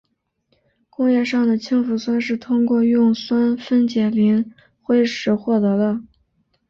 [0.89, 6.01] 工业上的氢氟酸是通过用酸分解磷灰石获得的。